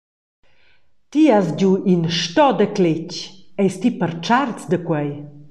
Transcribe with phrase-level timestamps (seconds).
[1.11, 3.09] Ti has giu in stoda cletg,
[3.61, 5.09] eis ti pertscharts da quei?